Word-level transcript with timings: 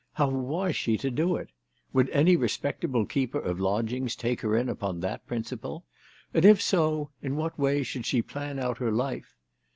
How 0.13 0.29
was 0.29 0.75
she 0.75 0.97
to 0.97 1.11
do 1.11 1.35
it? 1.35 1.51
"Would 1.93 2.09
any 2.09 2.35
respectable 2.35 3.05
keeper 3.05 3.37
of 3.37 3.59
lodgings 3.59 4.15
take 4.15 4.41
her 4.41 4.57
in 4.57 4.67
upon 4.67 4.99
that 5.01 5.27
principle? 5.27 5.85
And 6.33 6.43
if 6.43 6.59
so, 6.59 7.11
in 7.21 7.35
what 7.35 7.59
way 7.59 7.83
should 7.83 8.07
she 8.07 8.23
plan 8.23 8.57
out 8.57 8.79
her 8.79 8.91
life 8.91 9.35